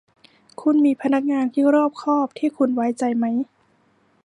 [0.61, 3.25] คุณมีพนักงานที่รอบคอบที่คุณไว้ใจไหม